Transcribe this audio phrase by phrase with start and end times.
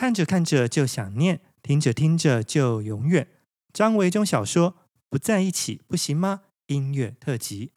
[0.00, 3.26] 看着看着就想念，听着听着就永远。
[3.72, 4.70] 张维中小说
[5.08, 7.72] 《不在一起不行吗？》音乐特辑。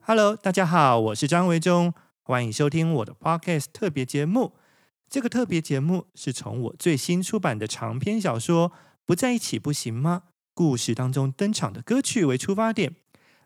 [0.00, 1.94] Hello，大家好，我是张维中，
[2.24, 4.54] 欢迎收听我的 Podcast 特别节目。
[5.08, 8.70] 这个特别节目是从我最新出版的长篇小说
[9.04, 10.22] 《不在一起不行吗？》
[10.56, 12.96] 故事当中登场的歌曲为出发点，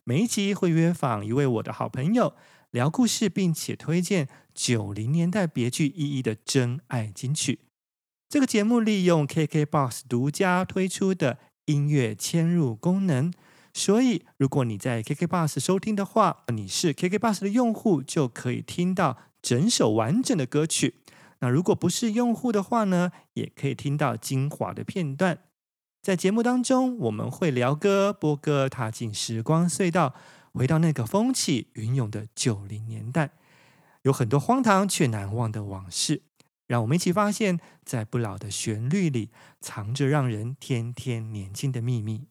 [0.05, 2.37] 每一集会约访一位我的好朋友，
[2.71, 7.63] 聊故事，并且推荐九零年代别具意义的真爱金曲。
[8.29, 13.33] 这个节目利用 KKBOX 独家推出的音乐嵌入功能。
[13.75, 20.95] 所以，如果你在 KKBOX 收听的话，你是 KKBOX 的用户，就可以听到整首完整的歌曲。
[21.41, 25.41] 那如果不是用户的话呢，也可以听到精华的片段。
[26.03, 30.15] 在节目当中，我们会聊歌、播歌，踏进时光隧道，
[30.55, 33.33] 回到那个风起云涌的九零年代，
[34.03, 36.23] 有很多荒唐却难忘的往事。
[36.67, 39.29] 让我们一起发现，在不老的旋律里，
[39.61, 42.25] 藏着让人天天年轻的秘密。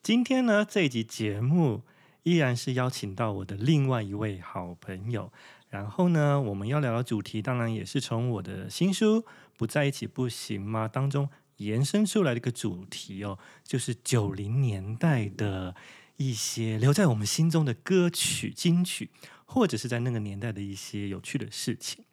[0.00, 1.82] 今天呢，这一集节目
[2.22, 5.32] 依然是邀请到我的另外一位好朋友。
[5.68, 9.22] 然后呢，我们要聊的主题当然也是从我的新书
[9.56, 11.28] 《不在一起不行吗》当中
[11.64, 15.74] 延伸出来的一个主题哦，就是九零年代的
[16.16, 19.10] 一些留在我们心中的歌曲金曲，
[19.44, 22.04] 或者是在那个年代的一些有趣的事情。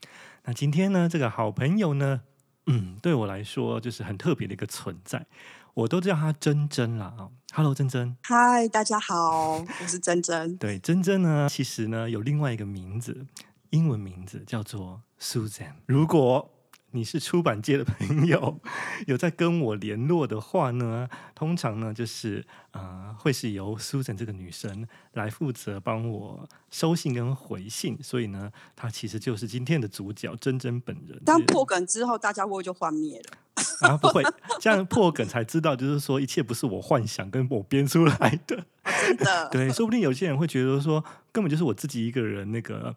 [0.45, 2.21] 那今天呢，这个好朋友呢，
[2.67, 5.27] 嗯，对我来说就是很特别的一个存在。
[5.75, 10.57] 我都叫他珍珍了啊，Hello，珍珍，嗨，大家好，我是珍珍。
[10.57, 13.25] 对，珍珍呢，其实呢有另外一个名字，
[13.69, 15.73] 英文名字叫做 Susan。
[15.85, 16.51] 如果
[16.91, 18.59] 你是出版界的朋友，
[19.05, 31.21] 有在跟我联络的话呢，通常呢就是呃，会是由 Susan 这个女生来负责帮我收信跟回信，所以呢，她其实就是今天的主角，珍珍本人。
[31.23, 33.87] 当破梗之后，大家会不会就幻灭了？
[33.87, 34.23] 啊，不会，
[34.59, 39.49] 这样破梗才知道，就是说一切不是我幻想跟我编出来的，真的。
[39.49, 42.95] 对，说不定有些人会觉得说，根本就是我自己一个人那个。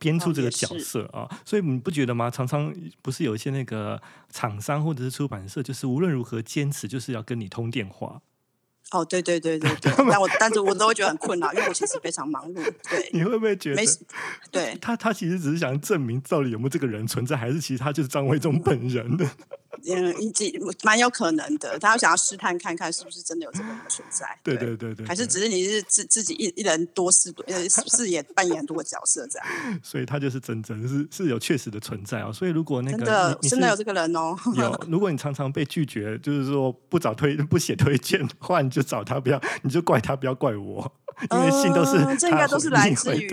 [0.00, 2.28] 编出这个角色啊，所以你不觉得吗？
[2.28, 4.00] 常常不是有一些那个
[4.30, 8.20] 厂商或者是出版社，就是无论如何坚持就是要跟你通电话。
[8.92, 12.54] 哦，对对对对对，但我但是我都会觉得很困扰，因为我其实非常忙碌。
[12.88, 13.76] 对，你会不会觉得？
[13.76, 13.86] 没
[14.50, 19.24] 对他，他其实只是想证明到底有没有这个人存在，还是其实他就是张卫忠本人的？
[19.88, 24.26] 嗯，以及蛮有可能的，他想要试探看看是不是真的有这个人存在。
[24.42, 29.48] 对对对对，还是只是你是自自己一一人多饰多，呃，饰演扮演很多个角色这样。
[29.82, 32.32] 所以他就是真真是是有确实的存在哦。
[32.32, 34.70] 所以如果那个真的真的有这个人哦，有。
[34.88, 40.92] 如果你常常被拒绝，就是说不找推不写推荐的话，你就找他，不要你就怪他，不要怪我，
[41.30, 43.30] 因为信都是、呃、这应该都是来自于。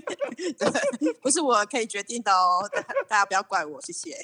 [0.58, 2.68] 对，不是我可以决定的哦，
[3.08, 4.16] 大家不要怪我，谢谢。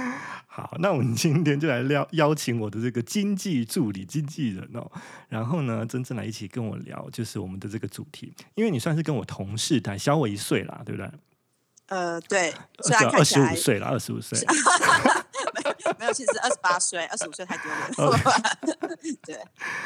[0.46, 4.90] 好，那我们今天就来邀，邀请我的这个经济助理、经纪人哦，
[5.28, 11.10] 然后呢，真正来一起跟我聊，就是我们的这个主题，因为你算是跟我同事，但，小我一岁啦，对不对？
[11.86, 12.52] 呃，对，
[12.84, 14.38] 虽然看起来二十五岁了，二十五岁。
[15.98, 18.18] 没有，其实二十八岁，二十五岁太丢脸了。
[19.22, 19.40] 对，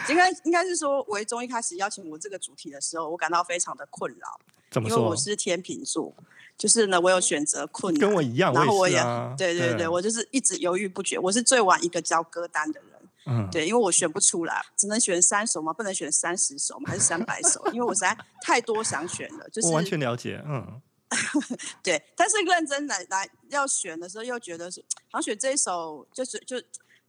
[0.09, 4.41] 应该应该是说，维中一开始邀请我这个主题的时候，我感到非常的困扰。
[4.73, 4.99] 怎么说？
[4.99, 6.13] 因为我是天秤座，
[6.57, 8.53] 就是呢，我有选择困难，跟我一样。
[8.53, 8.99] 然后我也，
[9.37, 11.19] 对对对，对，我就是一直犹豫不决。
[11.19, 12.89] 我是最晚一个交歌单的人。
[13.25, 17.65] 嗯，对，因为我选不出来，只能选三首嘛，不能选三十首嘛，还是三百首？
[17.73, 19.49] 因为我实在太多想选了。
[19.51, 20.81] 就是我完全了解，嗯。
[21.85, 26.57] 对，但是认真来来要选的时候，又觉得是好像选这一首，就是就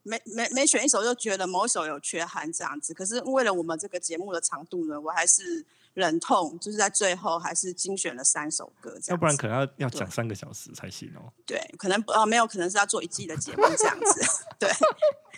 [0.04, 2.94] 每每每选一首，又觉得某一首有缺憾这样子。
[2.94, 5.66] 可是为了我们这个节目的长度呢，我还是。
[5.94, 11.32] 忍痛就是在最后还是精选了三首歌，要不然可能要要讲三个小时才行哦。
[11.46, 14.22] 对，可能呃没有，可能是要做一季的节目这样子。
[14.60, 14.70] 对，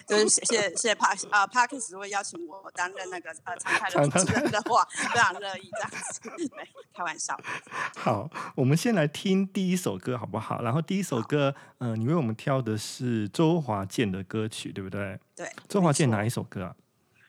[0.07, 6.21] 就是谢谢谢谢帕啊帕克斯会邀请我担任那个呃常态的主持人的话，非常乐意这样子。
[6.47, 7.37] 对，开玩笑。
[7.97, 10.61] 好，我们先来听第一首歌好不好？
[10.61, 15.19] 然后第一首歌，嗯、呃，你为我们挑的是周华健的歌曲，对不对？
[15.35, 15.51] 对。
[15.67, 16.75] 周华健哪一首歌啊？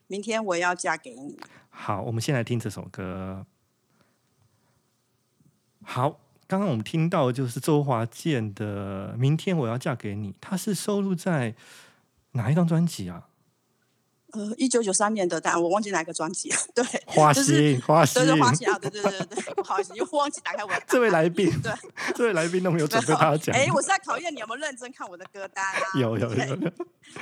[0.07, 1.39] 明天我要嫁给你。
[1.69, 3.47] 好，我们先来听这首歌。
[5.83, 11.55] 好，刚刚我们听到就是周华健的《明天我要嫁给你》，它是收录在
[12.33, 13.29] 哪一张专辑啊？
[14.37, 16.57] 呃，一九九三年的，但我忘记哪个专辑了。
[16.75, 20.83] 对，花心，花心，对对花心啊，对对对对对，不好意思，又忘记打开我的。
[20.87, 21.73] 这位来宾，对，
[22.15, 23.57] 这位来宾都没有 准备他讲。
[23.57, 25.81] 哎，我是在考验你有没有认真看我的歌单啊？
[25.99, 26.73] 有有有，有，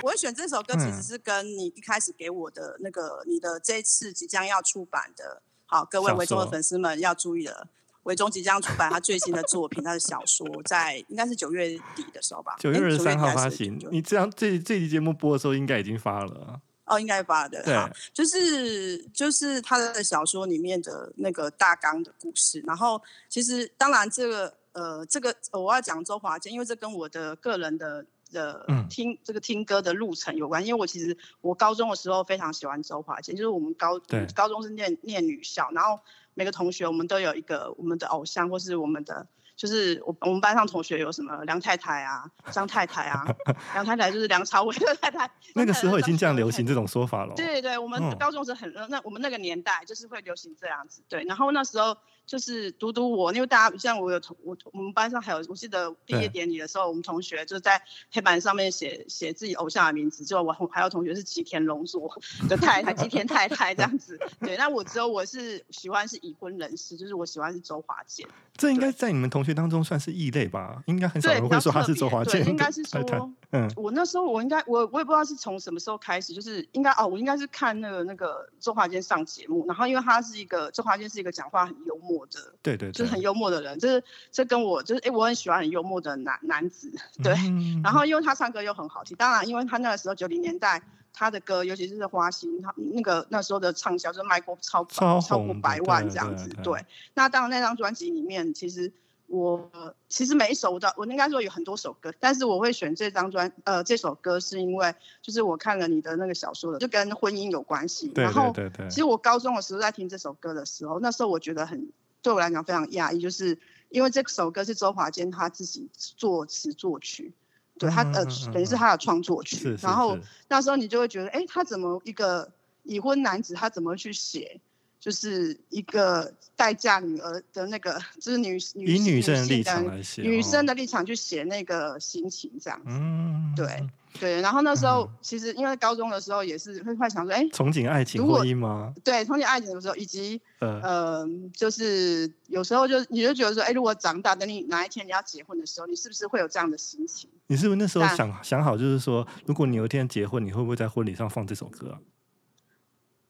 [0.02, 7.68] 我会选这首歌，其实是跟你一开始给我的那个，你的这一次即将要出版的，好，各位维中的粉丝们要注意了。
[8.04, 13.80] 维中即将出版他最新的作品，他的小说在应该是九月底的时候吧，九月二十三号发行。
[13.90, 16.60] 你这样这这期节目播的时候，应该已经发了。
[16.84, 17.62] 哦，应该发的。
[17.62, 17.74] 对，
[18.12, 22.60] 就是就是他的小说里面的那个大纲的故事。
[22.66, 30.64] 然后其实当然这个呃这个我要讲周华健，因为这跟我的个人的的听、嗯、这个听歌的路程有关。
[30.64, 34.00] 因为我其实我高中的时候非常喜欢周华健，就是我们高
[34.34, 35.98] 高中是念念女校，然后。
[36.36, 39.24] 每个同学，我们都有一个我们的偶像，或是我们的，
[39.56, 43.24] 就是我我们班上同学有什么梁太太啊、张太太啊，
[43.74, 45.30] 梁太太就是梁朝伟的太太。
[45.54, 47.34] 那个时候已经这样流行这种说法了。
[47.34, 51.02] 对对，我们高中时很、嗯、那我们那个年代就是会流行这样子。
[51.08, 51.96] 对，然后那时候。
[52.26, 57.80] 就是读读我，因为大家像我有同我我们班上还有，我记得毕业典礼的时候，我们同学就是在
[58.10, 62.10] 黑板上面写写自己偶像的名字，就我还有同学是吉田龙作
[62.48, 64.18] 的太太，吉田太太这样子。
[64.40, 68.26] 对，那我只有我是喜欢是已婚人士，就是我喜欢是周华健。
[68.56, 70.82] 这应该在你们同学当中算是异类吧？
[70.86, 72.46] 应该很少人会说他是周华健。
[72.46, 73.02] 应该是说，
[73.50, 82.13] 嗯，我那时候我应该我我也不知道是从什么时候开始，就是应该哦，我应该是看那个那个周华健上节目，然后因为他是一个周华健是一个讲话很幽默。
[82.26, 87.80] 的对，对对，就是很幽默的人，就是这跟我就是哎，我很喜欢很幽默的男男子，对、嗯。
[87.84, 90.82] 然后因为他唱歌又很好听，当然因为他那个时候九零年代
[91.12, 96.86] 他的歌，尤其是花心，他那个那时候的畅销就卖过超超超过百万这样子，对，对，对，对。
[97.14, 98.92] 那当然那张专辑里面，其实
[99.26, 99.70] 我
[100.08, 108.10] 其实每一首我都我应该说有很多首歌，但是我会选这张专呃这首歌是因为就是我看了你的那个小说的，就跟婚姻有关系。
[108.14, 111.90] 然后对对对，其实我高中的时候在听这首歌的时候，那时候我觉得很。
[112.24, 113.56] 对我来讲非常讶异，就是
[113.90, 117.32] 因为这首歌是周华健他自己作词作曲，
[117.78, 120.18] 对他呃等于是他的创作曲，然后
[120.48, 122.50] 那时候你就会觉得，哎，他怎么一个
[122.82, 124.60] 已婚男子，他怎么去写？
[124.98, 133.86] 就是一个待嫁女儿的那个，就是女女以女生的立场来写，女生的立场去写那个心情这样子，嗯，对
[134.18, 134.40] 对。
[134.40, 138.92] 然后那时候、嗯、其实因为高中的时候也是会幻想说，哎，憧憬爱情婚姻吗？
[139.04, 147.28] 对，憧憬爱情的时候，以及呃，呃，就是有时候就你就觉得说，哎，如果长大，等你哪一天你要结婚的时候，你是不是会有这样的心情？
[147.46, 151.98] 你是不是那时候想想好，就是说，如果你有一天结婚，你会不会在婚礼上放这首歌啊？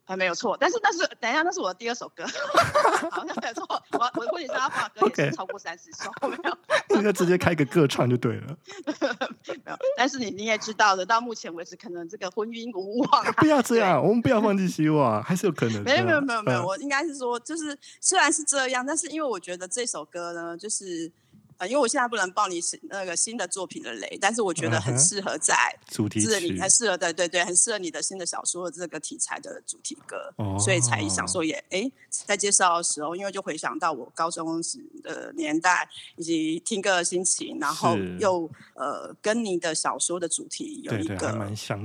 [0.06, 2.24] 还没有错，但是那是等一下，那是我的第二首歌，
[3.10, 3.66] 好像没有错。
[3.92, 6.96] 我我的婚礼上要放的歌也是超过三十首.没有。
[6.96, 8.56] 应 该直接开个歌唱就对了。
[9.46, 13.32] 没有，但是你你也知道的，到目前为止，可能这个婚姻无望、啊。
[13.32, 15.82] 不要这样，我们不要放弃希望，还是有可能。
[15.82, 21.10] 没有没有没有没有，我应该是说，就是虽然是这样，但是因为我觉得这首歌呢，就是。
[21.58, 25.54] 呃，因为我现在不能报你是那个新的作品的雷，但是我觉得很适合在
[25.88, 41.32] 主题曲，很适合对对对，很适合你的新的小说的这个题材的主题歌，哦、所以才想说也哎，在介绍的时候，因为就回想到我高中时的年代以及听歌的心情，然后又呃跟你的小说的主题有一个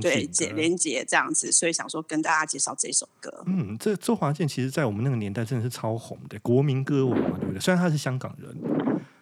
[0.00, 3.42] 对，结连结这样子，所以想说跟大家介绍这首歌。
[3.46, 7.60] 嗯，这周华健其实在我们那个年代真的是超红的国民歌王嘛，对不对？
[7.60, 8.79] 虽然他是香港人。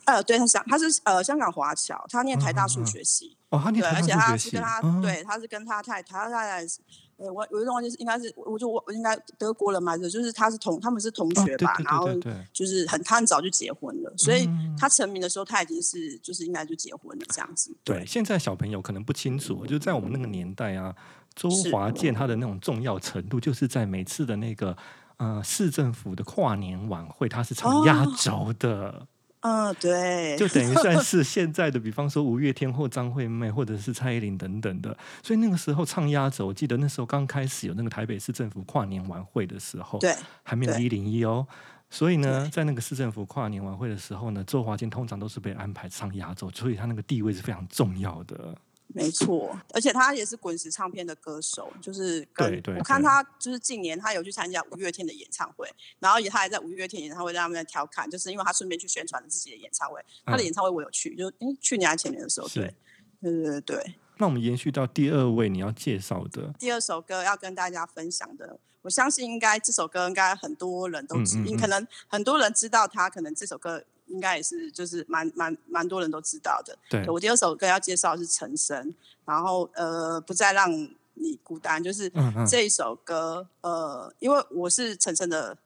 [0.08, 3.36] 呃，对，他香，他是呃香港华侨，他念台大数学系。
[3.50, 4.50] 哦，他念台大数学系。
[4.52, 6.80] 对，而且他是跟他，哦、对，他是跟他太太，他太太是，
[7.18, 12.08] 呃，我有一种忘记是应该是，我就我我应该德国人嘛，就是他是同，他们是同学吧，然后
[12.54, 14.48] 就是很他很早就结婚了，所以
[14.78, 17.76] 他成名的时候他已经是就是应该就结婚了这样子。
[17.84, 20.94] 对，对现在小朋友可能不清楚，就在我们那个年代啊，
[21.34, 24.74] 周华健他的那种重要程度，就是在每次的那个
[25.18, 28.90] 呃市政府的跨年晚会，他是唱压轴的。
[28.90, 29.06] 哦
[29.40, 34.96] 嗯，对，就等于算 是现在的，比方说五月天或张惠妹，或者是蔡依林等等的。
[35.22, 41.46] 所以那个时候唱压轴，我记得那时候刚开始有那个台北市政府跨年晚会的时候，对，还没有一零一哦。
[41.90, 48.54] 所以呢，在那个市政府跨年晚会的时候呢，周华健通常都是被安排唱压轴，所以他那个地位是非常重要的。
[48.94, 62.74] 没错，而且他也是滚石唱片的歌手，就是跟对对对，我看他就是近年他有去参加五月天的演唱会，然后也他还在五月天演唱会在他们在调侃，就是因为他顺便去宣传了自己的演唱会，他的演唱会我有去，就哎去年还前年的时候，对，
[63.20, 63.94] 对对对对。
[64.16, 73.84] 那我们延续到第二位你要介绍的第二首歌要跟大家分享的，我相信应该这首歌应该很多人都知，嗯嗯嗯，可能很多人知道他，可能这首歌。
[74.08, 76.76] 应该也是，就是蛮蛮蛮多人都知道的。
[76.88, 80.72] 对，我第二首歌要介绍的是陈升，然后呃，不再让
[81.14, 82.10] 你孤单，就是
[82.48, 85.56] 这一首歌，嗯嗯呃，因为我是陈升的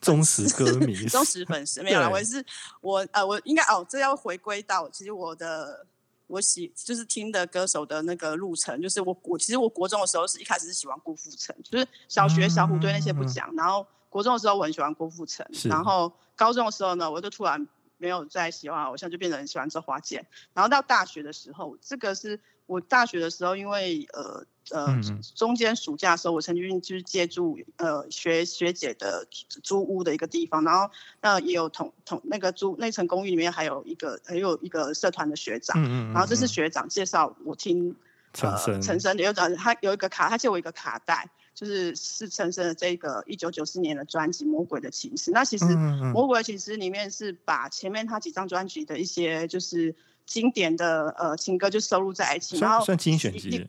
[0.00, 2.44] 忠实歌迷， 忠实粉丝，没有啦，我也是
[2.80, 5.86] 我呃，我应该哦，这要回归到其实我的
[6.26, 17.66] 我喜就是听的歌手的那个路程，就是我我其实我国中的时候是一开始是喜欢郭富城，就是小学小虎队那些不讲，嗯、然后国中的时候我很喜欢郭富城，然后高中的时候呢，我就突然。
[18.04, 20.26] 没有再喜欢偶像，就变成很喜欢周华健。
[20.52, 25.00] 然后到大学的时候，这个是我大学的时候，因为呃呃
[25.34, 29.26] 中间暑假的时候，我曾经就是借住呃学学姐的
[29.62, 30.90] 租屋的一个地方，然后
[31.22, 37.96] 那也有同同那个租那层公寓里面还有一个还有一个社团的学长，嗯嗯嗯嗯然后这是学长介绍我听
[38.34, 41.30] 陈生陈生的，有长他有一个卡，他借我一个卡带。
[41.54, 45.64] 就是是陈升的这个一九九四年的专辑《魔鬼的情诗》，那其实
[46.12, 49.94] 《魔鬼的情诗》里面是把前面他几张专辑的一些就是
[50.26, 53.68] 经典的呃情歌就收录在一起，然后算精选集，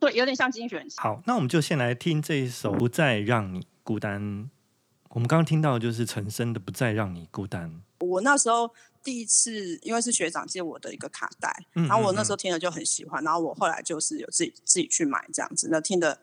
[0.00, 0.94] 对，有点像精选集。
[0.98, 4.22] 好，那我们就先来听这一首《不再让你孤单》。
[5.08, 7.68] 我们刚刚听到的就是陈升的《不再让你孤单》。
[8.06, 8.70] 我那时候
[9.02, 16.16] 第一次，因为是学长借我的一个卡带，然后我那时候听了就很喜欢，然后我后来就是有自己自己去买这样子，那听的。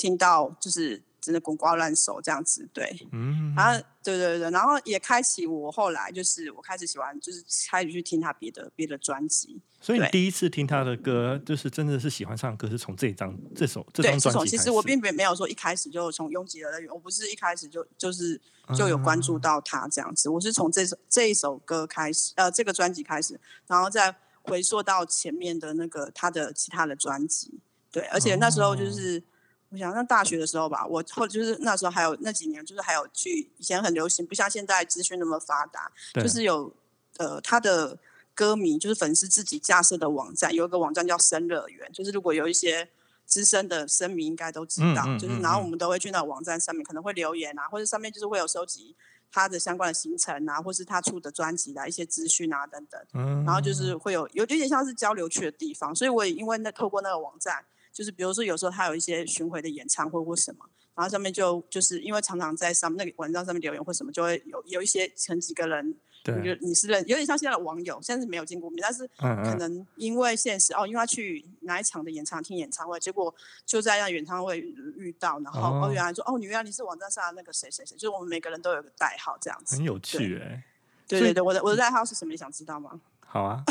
[0.00, 9.60] 听到就是真的滚瓜烂熟这样子，对，嗯，然后对对对，然后也开启我后来就是我开始喜欢，就是开始去听他别的别的专辑。
[9.82, 14.56] 所以你第一次听他的歌，就是真的是喜欢上歌，是从这一张这首这张专辑。
[14.56, 18.40] 其实我并没有说一开始就从拥挤的乐园，我不是一开始就就是
[18.74, 27.60] 就有关注到他这样子，嗯、我是从这首这一首歌开始，呃，这个专辑开始，然后再回溯到前面的那个他的其他的专辑，
[27.92, 29.22] 对，而且那时候就是。
[29.70, 35.90] 哦我想上大学的时候吧，我或者就是那时候还有那几年，就是还有去以前很流行，不像现在资讯那么发达，
[36.24, 36.74] 就是有
[37.18, 37.96] 呃他的
[38.34, 42.88] 歌迷，就是粉丝自己架设的网站，有一个网站叫声乐园，就是如果有一些
[43.26, 48.96] 资深的声迷应该都知道，嗯嗯嗯嗯就是然后我们都会去那个网站上面，可能会留言啊，或者上面就是会有收集
[49.30, 53.00] 他的相关的行程啊，或是他出的专辑的一些资讯啊等等，
[53.44, 57.64] 然后就是会有有点像是交流去的地方，所以我也因为那透过那个网站。
[57.92, 73.34] 就是比如说，有时候他有一些巡回的演唱会或什么，然后上面就就是因为常常在上面那个文章上面留言或什么，就会有有一些前几个人，对，你，你是认有点像现在的网友，现在是没有见过面，但是可能因为现实嗯嗯哦，因为他去哪一场的演唱听演唱会，结果
[73.66, 80.62] 就在那演唱会遇到，然后哦，哦原来说哦，你原来你是网站上的那个谁谁谁，就是我们每个人都有个代号这样子，很有趣哎，
[81.08, 82.30] 对对对，我的我的代号是什么？
[82.30, 83.00] 你想知道吗？
[83.26, 83.62] 好啊，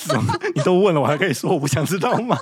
[0.56, 2.36] 你都问了，我还可以说我不想知道吗？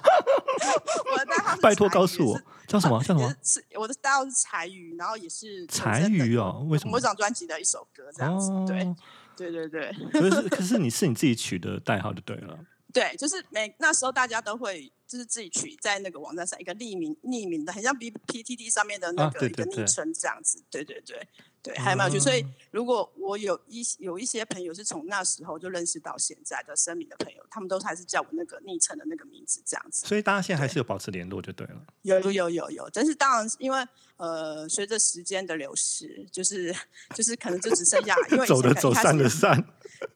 [1.13, 2.99] 我的代号拜托告诉我叫什么？
[3.03, 3.35] 叫什么？
[3.43, 6.67] 是我的代号是柴鱼，然后也是柴鱼哦。
[6.69, 6.93] 为什么？
[6.93, 9.93] 某张专辑的一首歌这样子，对对对对。
[10.13, 12.59] 可是 可是你是你自己取的代号就对了。
[12.93, 20.63] 对，就是每那时候大家都会就是自己取在那个网站上一个匿名匿名的，很像 B P T T 上面的那个一个昵称这样子。
[20.71, 21.17] 对对对。
[21.17, 21.29] 对，
[21.77, 22.21] 还蛮有趣。
[22.21, 30.07] 所以，如果我有一有一些朋友是从那时候就认识到现在的生米的朋友，他们都还是叫我那个昵称的那个名字这样子。
[30.07, 31.87] 所以，大家现在还是有保持联络就对了。
[32.03, 33.87] 有有有有有，但是当然，因为
[34.17, 36.75] 呃，随着时间的流逝，就是
[37.15, 39.63] 就是可能就只剩下因为走的走散的散。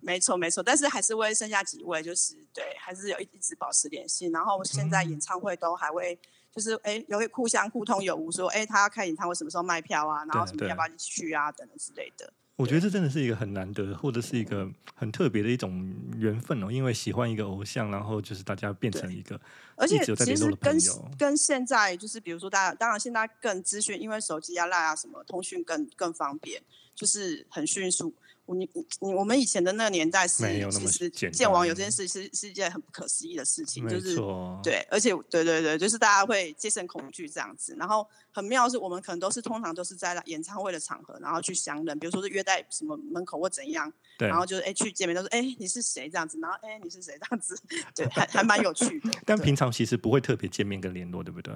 [0.00, 4.28] 没错没错，但是还是会剩下几位，就是对，还是有一直保持联系。
[4.28, 6.18] 然后现在演唱会都还会。
[6.54, 10.24] 就是哎，有互相互通有无，说哎，他要开演唱会什么时候卖票啊？
[10.26, 11.50] 然后什么要不要一起去啊？
[11.52, 12.32] 等等之类的。
[12.56, 16.70] 我觉得这真的是一个很难得，或者是一个很特别的一种缘分哦。
[16.70, 19.40] 因为喜欢一个偶像，然后就是大家变成一个，
[19.74, 20.78] 而且其实跟
[21.18, 26.62] 跟现在就是，比如说大家，当然现在更资讯，因为手机啊、赖啊什么通讯更更方便，
[26.94, 28.14] 就是很迅速。
[28.46, 28.68] 你
[29.00, 34.16] 你我们以前的那个年代是其实见网友这件事是是一件很不可思议的事情，就是
[34.62, 37.74] 对，而且对对对，就是大家会戒慎恐惧这样子。
[37.78, 47.58] 然后很妙的是，我们可能都是通常都是在演唱会的场合，然后去相认，比如说是约在什么门口或怎样，然后就是哎去见面都是哎你是谁这样子，然后哎你是谁这样子，
[47.94, 49.10] 对，还还蛮有趣的。
[49.24, 51.54] 但平常其实不会特别见面跟联络，对不对？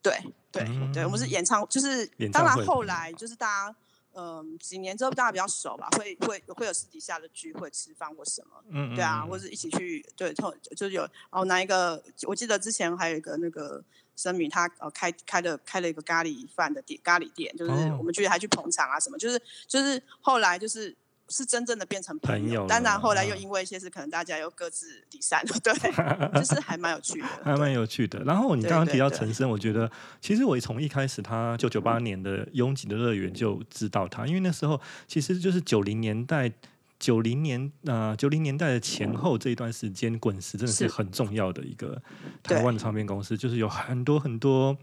[0.00, 0.16] 对
[0.52, 3.76] 对对，我们是演唱就是当然后来就是大家。
[4.14, 10.32] 嗯，几年之后大家比较熟吧，会会会有私底下的聚会、吃饭或什么，嗯，对啊，或者一起去，对，
[10.76, 12.02] 就是有哦，拿一个？
[12.26, 13.84] 我记得之前还有一个那个
[14.16, 20.96] 声明，他呃开开的开了一个咖喱饭的店，咖喱店，就是我们去还去捧场啊什么，就是就是后来就是。
[21.28, 25.74] 是真正的变成朋友，当然后来又因为一些事，可能大家又各自离散了，对，
[26.40, 28.18] 就是还蛮有趣的，还蛮有趣的。
[28.24, 36.50] 然后你刚刚提到陈升，我觉得其实我从一开始他九九八年的拥挤的乐园就知道他，因为那时候其实就是九零年代
[36.98, 42.00] 九零年啊九零年代的前后这一段时间，滚石真的是很重要的一个
[42.42, 44.74] 台湾的唱片公司，就是有很多很多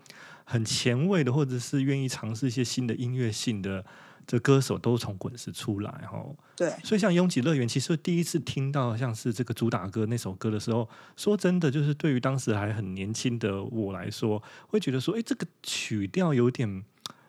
[0.44, 3.84] 很前卫的，或者是愿意尝试一些新的音乐性的。
[4.28, 16.84] 这歌手都从滚石出来哈，对，所以像《拥挤乐园》，其实第一次听到像是这个主打歌那首歌的时候，说真的，就是对于当时还很年轻的我来说，会觉得说，哎，这个曲调有点，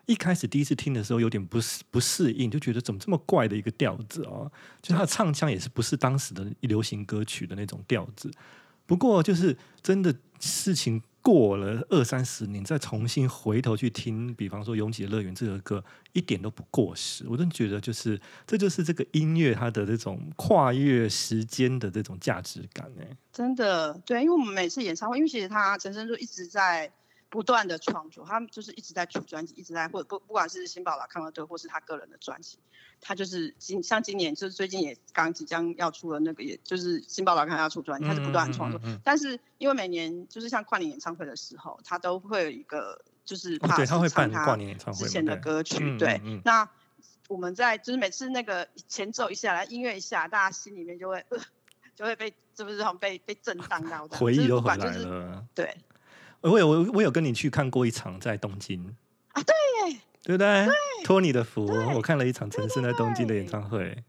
[0.07, 4.51] 一开始第一次听的时候有点不适不适应，就觉得怎么这么怪的一个调子哦，
[4.81, 8.31] 就他的唱腔也是不是当时的流行歌曲的那种调子，
[8.85, 11.01] 不过就是真的事情。
[11.27, 17.25] 过了二三十年，再重新回头去听，比方说《拥挤乐园》这首歌，一点都不过时。
[17.27, 23.03] 我真的觉得，就是这就是这个音乐它的这种跨越时间的这种价值感呢。
[23.33, 26.89] 真的，对，因为我们每次演唱会，因为其实他陈升就一直在。
[27.29, 32.59] 不断的创作，他们就是一直在出专辑，一直在或不不管是新宝拉康乐队，或是他个人的专辑，
[33.01, 38.79] 他就是今像今年就是最近也刚即将要出了那个，也就是新宝拉康要出专辑，他是不断创作。
[38.79, 44.55] 嗯嗯嗯嗯，但是因为每年就是像跨年演唱会的时候，他都会有一个就是怕他唱他
[44.93, 46.69] 之前的歌曲，哦、对，那
[47.27, 51.37] 我们在就是每次那个前奏一下来，音乐一下，大家心里面就会、呃、
[51.93, 55.75] 就会被是不是好像被被震荡到的，回忆都回来了，就是、对。
[56.41, 58.95] 我有我我有跟你去看过一场在东京
[59.29, 60.67] 啊，对耶，对不对？
[61.03, 61.65] 托你的福，
[61.95, 64.03] 我看了一场陈升在东京的演唱会。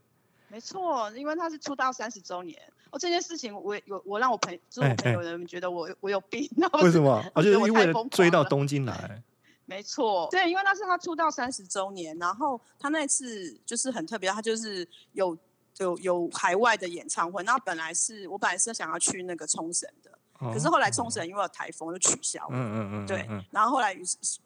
[0.47, 2.59] 没错，因为他是出道三十周年。
[2.91, 6.49] 哦，这件事情我有我让我朋就是我朋友人觉得我我有病，
[6.81, 7.23] 为什么？
[7.35, 9.21] 我就是因为追到东京来。
[9.65, 15.37] 没错，对，因为那是他出道三十周年，然后他那次就是很特别，他就是有
[15.77, 17.43] 有有海外的演唱会。
[17.43, 20.08] 那本来是我本来是想要去那个冲绳的。
[20.39, 23.93] 可是后来冲绳因为有台风就取消了，嗯嗯嗯，对，然后后来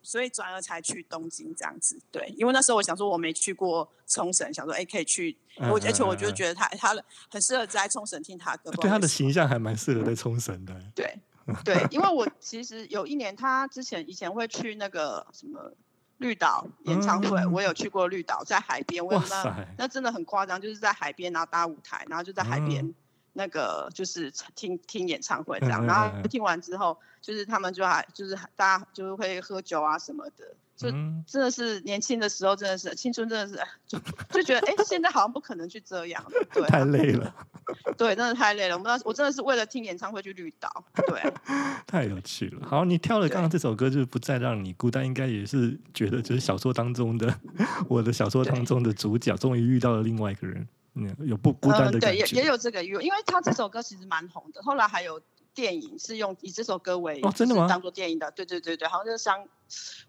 [0.01, 6.95] 所以转而才去东京这样子，对，因为那时候我想说我没去过冲绳，想说哎可以去，我而且我就觉得他他
[7.29, 11.15] 很适合在冲绳听他歌，对他的形象还蛮适合在冲绳的， 对
[11.63, 15.71] 对，因为我其实有一年他之前以前会去那个什么
[16.17, 22.93] 绿岛演唱会，我有去过绿岛，在海边，哇塞，那真的很夸张，就是在海边然后搭舞台，然后就在海边。
[23.34, 30.90] 那个就是听听演唱会这样，然后听完之后，就是他们就还就是大家就是会喝酒啊什么的，就
[31.28, 34.00] 真的是年轻的时候真的是青春真的是就
[34.30, 37.34] 就觉得哎、欸，现在好像不可能去这样，对、啊，太累了，
[37.98, 38.78] 对，真的太累了。
[38.78, 41.34] 我们我真的是为了听演唱会去绿岛，对，
[41.88, 42.67] 太有趣了。
[42.67, 47.34] 好，你跳了刚刚这首歌就是不再让你孤单，应该也是觉得就是小说当中的
[47.89, 50.67] 我的小说当中的主角终于遇到了另外一个人。
[50.95, 52.08] 嗯，有不孤单的感觉。
[52.10, 54.62] 嗯、对，也也有这个，因为他这首歌其实蛮红的。
[54.62, 55.19] 后来还有
[55.53, 57.67] 电影是用以这首歌为哦，真的吗？
[57.67, 59.45] 当做电影的，对对对对，好像就是像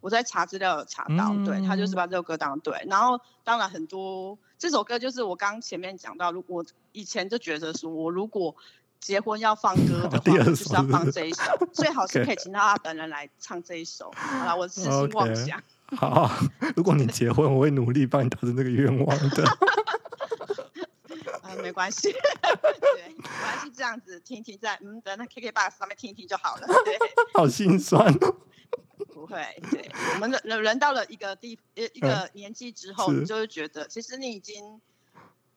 [0.01, 2.85] 我在查资料有查到，嗯、对他就是把这首歌当对。
[2.89, 8.55] 然后当然很多这首歌就是我刚前面讲到，如果以前就觉得说我如果
[9.01, 11.43] 结婚要放歌的话， 就是要放这一首，
[11.73, 14.11] 最好是可以请到他本人来唱这一首。
[14.15, 15.59] 好了，我痴心妄想。
[15.59, 15.97] Okay.
[15.97, 16.31] 好，
[16.75, 19.45] 如果你结婚，我会努力帮你达成这个愿望的。
[21.65, 26.67] 没关系， 对，没关系，这样子听听在，嗯，等那 KKBOX 上面听一听就好了。
[26.85, 26.99] 对，
[27.35, 28.13] 好心酸。
[29.13, 34.81] 不会，对，我们人人到了一个地一一个年纪之后，嗯、你就会觉得，其实你已经，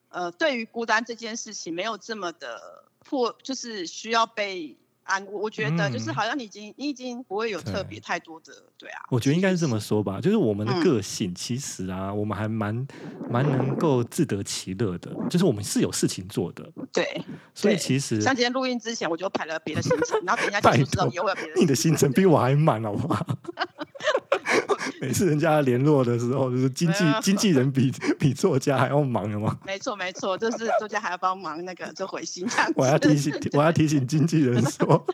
[0.10, 4.78] 呃，对于孤单这件事情没有这么的迫，就是需要被。
[5.08, 9.00] 啊，我觉得就是好像你已经，嗯、你已经不会有特别太多的，对，对啊。
[9.10, 12.86] 我觉得应该是这么说吧，就是我们的个性，其实啊，嗯、我们还蛮
[13.30, 16.70] 蛮能够自得其乐的，就是我们是有事情做的。
[16.92, 17.24] 对，
[17.56, 21.62] 所以其实像今天录音之前，我就排了别的行程， 然后等一下结束之后也会有别的行程。
[21.64, 23.26] 你的行程比我还满，好不好？
[25.02, 29.58] 每次人家联络的时候，就是经纪经纪人比比作家还要忙，有吗？
[29.66, 32.48] 没错没错，就是作家还要帮忙那个 就回信。
[32.76, 35.06] 我要提醒 我要提醒经纪人说，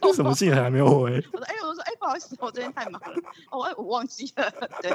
[0.00, 1.12] 错什么信还没有回？
[1.32, 3.16] 我说哎，我说哎，不好意思，我最近太忙了，
[3.50, 4.52] 我、哦、我忘记了。
[4.80, 4.92] 对，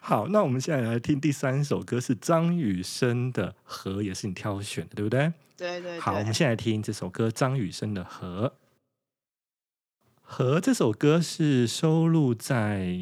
[0.00, 5.32] 好，那我们现在来听第三首歌，是张雨生的《河》，也是你挑选的，对不对？
[5.56, 6.00] 对，对对。
[6.00, 8.46] 好，我们现在来听这首歌，张雨生的《河》。
[10.30, 12.96] 《河》这首歌是收录在。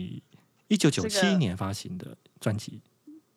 [0.70, 2.82] 一九九七年发行的专辑，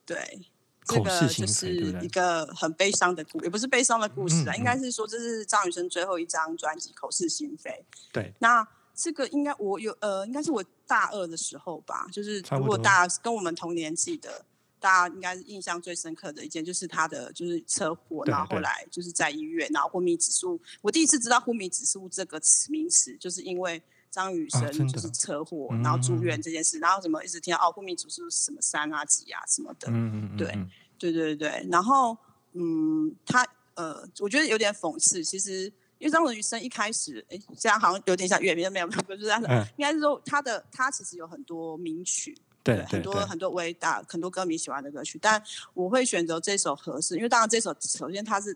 [0.06, 0.42] 这个，对，
[0.86, 7.70] 口是心非，就是一个很悲伤的故，也不是悲伤的故事啊，应该是说这是张雨生最后一张专辑《口是心非》。
[8.12, 14.44] 对，那这个应该我有呃，应该是我大二的时候吧，就是如果大家跟我们同年纪的，
[14.82, 23.82] 大家应该是印象最深刻的一件，就是他的就是车祸，然后后来就是在医院，然后昏迷指数，我第一次知道昏迷指数这个词名词，就是因为。
[24.12, 32.18] 张雨生就是车祸，啊、然后住院这件事，嗯、然后怎么一直听到哦，昏迷指数什么三啊几啊什么的，嗯嗯嗯对对对对，然后
[32.52, 35.24] 嗯，他呃，我觉得有点讽刺。
[35.24, 35.64] 其实，
[35.98, 45.20] 因为张文余生一开始，哎，这样好像有点像乐迷，没有没有，不是这样，嗯、应该是说他的他其实有很多名曲，对，对很多很多伟大很多歌迷喜欢的歌曲。
[45.22, 45.42] 但
[45.74, 48.56] 我会选择这首《合适》，因为当然这首首先它是，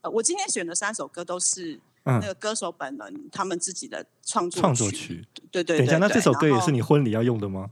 [0.00, 1.80] 呃，我今天选的三首歌都是。
[2.04, 5.78] 那个歌手本人他们自己的创作创作曲，对对对。
[5.80, 7.68] 等一下，那这首歌也是你婚礼要用的吗？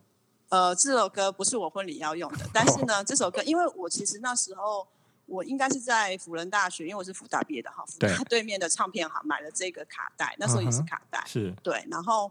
[0.50, 4.86] 呃，这首歌不是我婚礼要用的，但是呢，这首歌因为我其实那时候
[5.24, 12.30] 我应该是在辅仁大学，因为我是辅大毕业的哈，辅大对面的唱片行买了这个卡带，那时候也是卡带，是对，然后。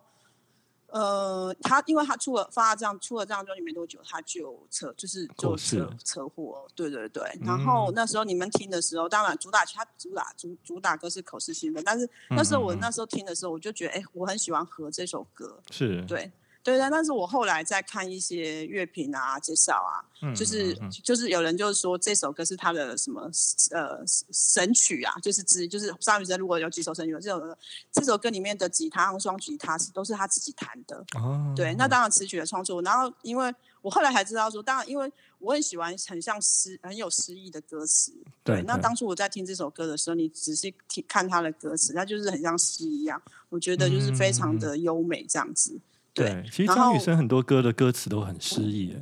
[0.96, 7.22] 呃，他因为他出了发了这样出了这张专辑没多久，他就车就是就车车祸，对对对。
[7.42, 16.32] 然后那时候你们听的时候，当然主打曲他主打主主打歌是口是心非，但是那时候我那时候听的时候，我就觉得哎，我很喜欢《和》这首歌，是对。
[16.66, 23.30] 对，但是我后来在看一些乐评啊、介绍啊，嗯、就是、就是有人就是说这首歌是他的什么
[23.70, 27.56] 呃神曲啊，就是之就是张雨生如果有几首神曲，这首歌
[27.92, 31.06] 这首歌里面的吉他和双吉他是都是他自己弹的。
[31.16, 38.12] 哦，对，那当然词曲的创作，然后因为我后来才知道说，当然因为我很喜欢很像诗很有诗意的歌词。
[38.44, 45.74] 对，对那当初我在听这首歌的时候，你仔细听看他的歌词，它就是很像诗一样，我觉得就是非常的优美这样子。
[45.74, 45.82] 嗯
[46.16, 48.96] 对，其实张雨生很多歌的歌词都很诗意。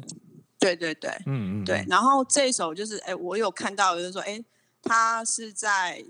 [0.59, 1.85] 对对对，嗯嗯，对。
[1.87, 4.43] 然后这一首就是，哎，我有看到，就是说，哎，
[4.81, 6.03] 他是在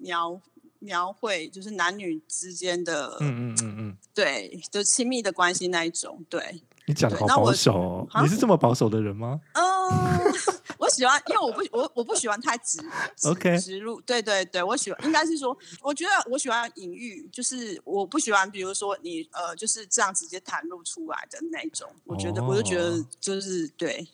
[0.00, 0.40] 描
[0.78, 6.62] 描绘，就是男女之间的，嗯嗯嗯嗯，对，就亲密的关系那一种，对。
[6.86, 9.38] 你讲的好保守哦，你是这么保守的人吗？
[9.52, 10.32] 嗯。
[10.78, 12.78] 我喜欢，因为我不我我不喜欢太直
[13.24, 24.06] ，OK，直入，对对对，我喜欢，应该是说，我觉得我喜欢隐喻，就是我不喜欢，比如说你呃就是这样直接袒露出来的那种，我觉得、oh, 我就觉得就是对，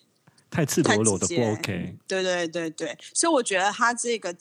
[0.49, 4.35] 太赤裸裸的不 OK，对对对对，所以我觉得他这个，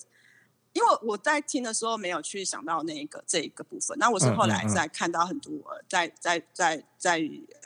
[0.72, 7.18] 因为我在听的时候没有去想到那个这一个部分，那我是后来在看到很多、嗯嗯、在在在在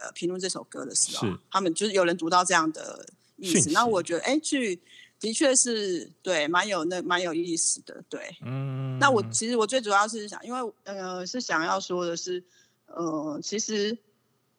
[0.03, 3.07] 呃评论这首歌的时候，他们就是有人读到这样的。
[3.39, 4.81] 意思，那我觉得，哎，去
[5.19, 8.37] 的确是对，蛮有那蛮有意思的，对。
[8.43, 8.99] 嗯。
[9.01, 12.43] 那我其实我最主要是想，因为呃，是想要说的是，
[12.87, 13.97] 呃，其实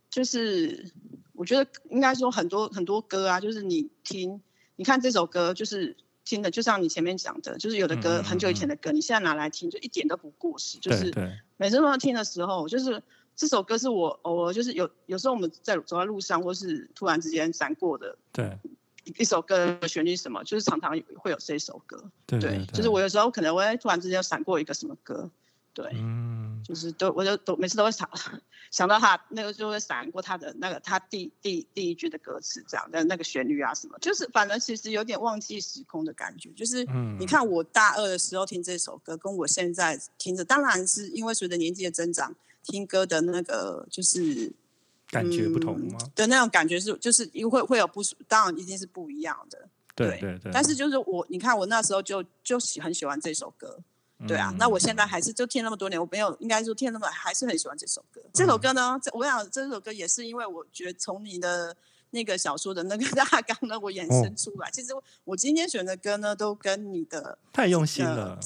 [0.09, 0.91] 就是
[1.33, 4.41] 我觉得应该说很多很多歌啊，就是你听，
[4.75, 10.77] 你看这首歌，就是听的，就像你前面讲的，就是有的歌很久以前的歌，嗯、你现在拿来听，就一点都不过时。
[10.79, 11.13] 就是
[11.57, 13.01] 每次都要听的时候，就是
[13.39, 18.17] 这首歌是我偶尔就是有有时候我们在走在路上，或是突然之间闪过的。
[18.33, 18.59] 对。
[19.15, 25.27] 一首歌的旋律什么，就是常常会有这首歌，对，对，对，就是我有时候可能会突然之间闪过一个什么歌，
[25.73, 28.07] 对，嗯，就是都我就都每次都会想
[28.69, 36.85] 想到他那个就会闪过他的那个他第第第一句的歌词这样的那个旋律啊什么，就是反正其实有点忘记时空的感觉，就是
[37.17, 42.35] 你看我大二的时候听这首歌，跟我现在听着，当然是因为随着年纪的增长，
[42.69, 44.53] 听歌的那个就是。
[45.11, 45.97] 感觉不同吗？
[45.99, 49.67] 嗯、的那种感觉是，就是因为会会有不，当然一定是不一样的。
[49.95, 50.37] 对对对。
[50.37, 53.79] 对但是就是我，你看我那时候就就喜很喜欢这首歌，
[54.27, 54.51] 对啊。
[54.51, 58.21] 嗯、那我现在还是就听那么多年，我没有应该说听那么还是很喜欢这首歌。
[58.23, 61.75] 嗯、这首歌呢，我想这首歌也是因为我觉得从你的
[62.11, 64.67] 那个小说的那个 大纲呢，我衍生出来。
[64.67, 64.89] 哦、其实
[65.23, 68.39] 我今天选的歌呢，都跟你的太用心了。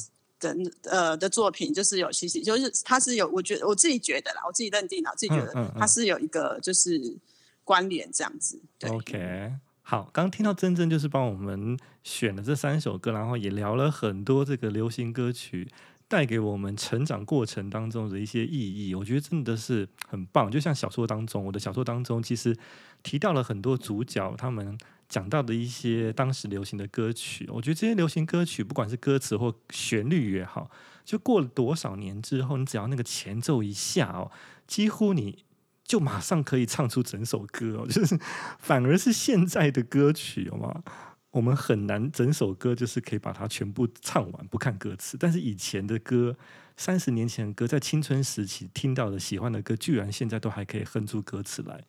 [0.44, 7.18] 的呃的作品就是有其实就是他是有，我觉得我自己觉得啦，我自己认定了，我自己觉得他是有一个就是
[7.64, 8.60] 关联这样子。
[8.78, 15.72] 对 OK，好，刚听到珍珍就是帮我们选了这三首歌，然后也聊了很多这个流行歌曲
[16.08, 20.52] 带给我们成长过程当中的一些意义，我觉得真的是很棒。
[20.52, 22.56] 就像小说当中，我的小说当中其实
[23.02, 24.78] 提到了很多主角他们。
[25.14, 30.72] 讲到的一些当时流行的歌曲，我觉得这些流行歌曲，不管是歌词或旋律也好，
[31.06, 34.32] 就过了多少年之后，你只要那个前奏一下哦，
[34.66, 35.46] 几乎你
[35.84, 37.86] 就马上可以唱出整首歌哦。
[37.94, 38.20] 就是
[38.58, 40.82] 反而是现在的歌曲，好吗？
[41.30, 45.16] 我们很难整首歌就是可以把它全部唱完，不看歌词。
[45.20, 46.36] 但是以前的歌，
[46.76, 51.84] 三十年前的歌，在青春时期听到的喜欢的歌，居然现在都还可以哼出歌词来。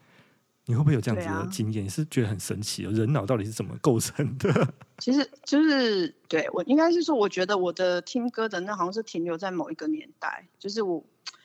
[0.66, 1.84] 你会不会有这样子的经验？
[1.84, 2.90] 你、啊、是觉得很神奇哦？
[2.92, 4.74] 人脑到底是怎么构成的？
[4.98, 11.04] 其实就是对我应该是说，我觉得我的听歌的那好像是停留在某一个年代，就是我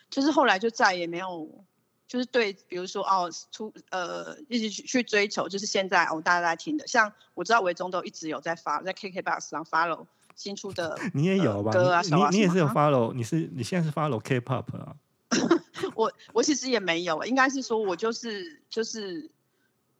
[0.10, 1.50] 就是后来就再也没有，
[2.08, 10.06] 就是对，比如说哦，出呃一直去去追求，就是现在哦大家在听的，像我知道维中都一直有在发在 KKBOX 上 follow
[10.36, 11.72] 新出的，你也有吧？
[11.74, 14.96] 呃、歌啊，你你，你也是有 follow，、啊、你是你现在是 follow K-pop 啊？
[15.96, 19.30] 我我其实也没有，应该是说我就是就是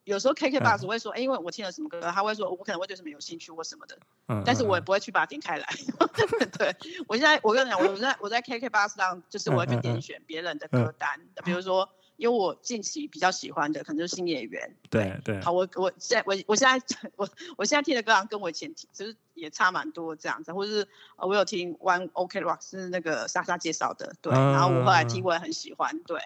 [0.04, 5.66] 有时候 KKBOX 会说，哎、嗯，因为我听了什么歌，他会说，我可能会对什么有兴趣或什么的，嗯，但是我也不会去把它点开来。
[5.98, 11.88] 嗯、对我现在，我跟你讲，我在我在 KK bus 上，就是我会去点选别人的歌单，比如说。
[12.20, 15.40] 因为我近期比较喜欢的可能就是新演员，对对。
[15.40, 24.34] 好，我我现在我我现在我我现在听的歌好像跟我以前听其实也差蛮多这样子，或者是我有听 One OK Rock 是那个莎莎介绍的，对。
[24.34, 26.20] 嗯、然后我后来听我也很喜欢，对。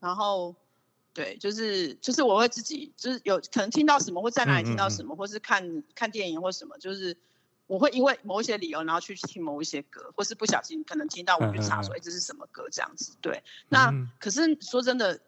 [0.00, 0.54] 然后
[1.14, 7.16] 对，就是就是我会自己就是有可能听到什么，或在哪里听到什么，嗯嗯嗯或是看看电影或什么，就是
[7.66, 13.42] 我会因为某一些理由，然后去听某一些歌，或是不小心可能听到我去查说，哎、嗯嗯嗯，这是什么歌这样子，对。
[13.70, 15.18] 那可是说真的。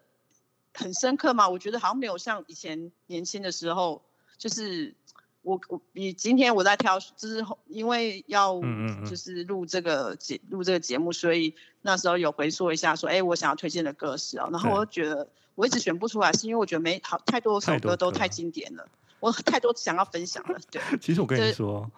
[0.80, 1.48] 很深刻吗？
[1.48, 4.02] 我觉得好像没有像以前年轻的时候，
[4.38, 4.94] 就是
[5.42, 8.60] 我我你今天我在挑，就是因为要
[9.08, 18.88] 就是录这个节录这个节目，所以那时候有回溯一下说，哎，我想要推荐的歌是哦，然后我就觉得我一直选不出来，是因为我觉得没好太多首歌都太经典了，
[19.20, 20.58] 我太多想要分享了。
[20.70, 21.90] 对， 其实我跟你说，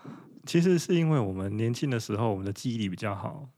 [0.46, 3.48] 其实是因为我们年轻的时候，我们的记忆力比较好。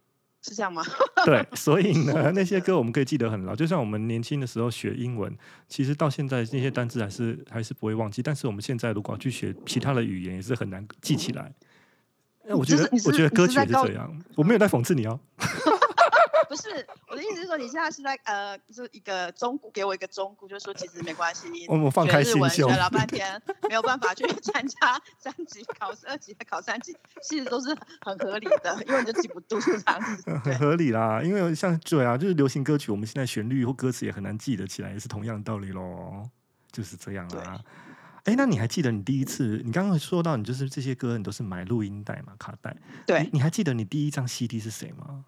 [0.46, 0.82] 是这样吗？
[1.24, 3.56] 对， 所以呢，那些歌我们可以记得很牢。
[3.56, 5.34] 就像我们年轻的时候学英文，
[5.68, 8.22] 其实到现在那些单词还是还是不会忘记。
[8.22, 11.50] 但是我们现在如果要去学其他的语言，也是很难记起来。
[12.50, 14.22] 我觉得，我觉得歌曲也是这样。
[14.36, 15.18] 我没有在讽刺你哦。
[16.54, 21.48] 不是我的意思是说，你现在是在呃，就是一个中古，给我一个中古，就是说其实没关系。
[21.68, 24.78] 我们放开心胸，学老半天没有办法去参加
[25.18, 30.30] 三级考试，二级考三级，其实都是很合理的，因为你就记不住这样子。
[30.44, 36.28] 很合理啦，因为像对啊，就是流行歌曲，我们现在旋律或歌词也很难记得起来，也是同样的道理喽，
[36.70, 37.60] 就是这样啦。
[38.24, 39.60] 哎，那你还记得你第一次？
[39.64, 42.74] 你刚刚说到你就是这些歌，你都是买录音带嘛，卡带？
[43.06, 45.26] 对你，你还记得你第一张 CD 是谁吗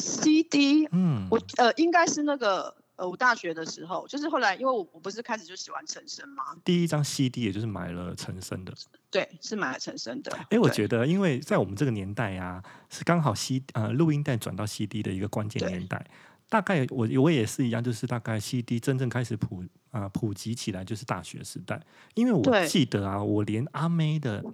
[0.00, 8.72] ？CD，嗯，我呃应该是那个呃我大学的时候，就是后来因为我我不是开始就喜欢陈升嘛，第一张 CD 也就是买了陈升的，
[9.10, 10.36] 对，是买了陈升的。
[10.50, 16.04] 哎，我觉得因为在我们这个年代啊，是刚好 C 呃录音带转到 CD 的一个关键年代。
[16.48, 21.80] 大概我我也是一样，就是大概 CD 真正开始普啊、呃、普及起来就是大学时代，
[22.14, 24.44] 因为我记得啊，我连阿妹的。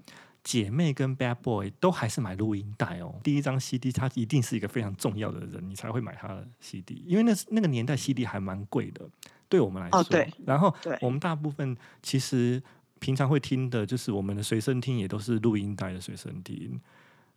[0.47, 3.13] 姐妹跟 Bad Boy 都还是买录音带哦。
[3.25, 9.01] 第一张 CD，它一定是一个非常重要的人，你才会买他的 CD，因为那那个年代 CD 还蛮贵的，
[9.49, 9.99] 对我们来说。
[9.99, 10.33] 哦，对。
[10.45, 12.63] 然后我们大部分其实
[13.01, 16.81] 平常会听的，就是我们的随身听也都是录音带的随身听。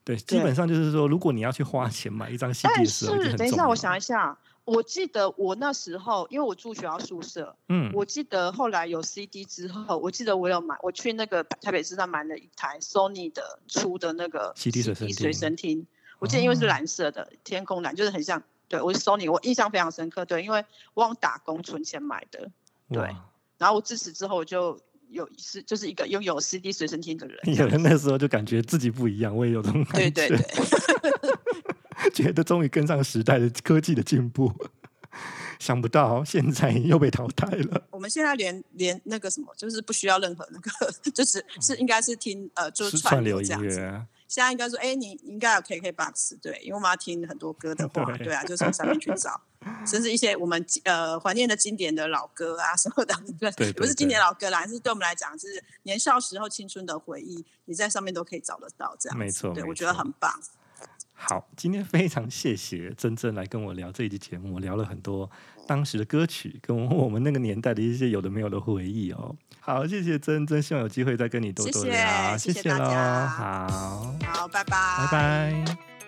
[0.04, 4.38] 对，基本上就是说，如果你要去花钱买一张 CD 的时候，是等一下，我想一下。
[4.70, 15.88] 我记得我那时候，因为我住学校宿舍，嗯，我记得后来有 CD 之后，我记得我有买，我去那个台北市上买了一台 Sony 的出的那个 CD 随身听，
[16.20, 22.52] 我记得因为是蓝色的，天空蓝，就是很像，对，我是 Sony，我印象非常深刻，对，因为我往打工存钱买的，
[22.92, 23.02] 对，
[23.58, 24.80] 然后我自此之后就
[25.10, 30.46] 有是就是一个拥有 CD 随身听的人，有人那时候就感觉自己不一样，我也有这种感觉，对对对。
[32.10, 34.54] 觉得终于跟上时代的科技的进步，
[35.60, 37.88] 想不到现在又被淘汰了。
[37.92, 44.06] 我们现在连连那个什么，就是不需要任何那个，就是是应该是听呃，就是串流这样子。
[44.28, 49.42] 现在应该说，哎，你应该有 KKBOX 对，因为我们要听很多歌的 话，对，对啊，就从上面去找，
[49.88, 55.48] 甚至一些我们呃怀念的经典的老歌啊什么的，对，对，对，不是经典老歌啦，还是对我们来讲是
[55.82, 59.20] 年少时候青春的回忆，你在上面都可以找得到这样子。
[59.20, 60.32] 没错，对，我觉得很棒。
[61.22, 65.30] 好，今天非常谢谢珍珍来跟我聊这一集节目，我聊了很多
[65.68, 69.36] 当时的歌曲，跟我们那个年代的一些有的没有的回忆哦。
[69.60, 75.99] 好，谢谢珍珍，希望有机会再跟你多多聊，谢谢，谢谢，谢谢大家，好，好，拜拜，拜拜。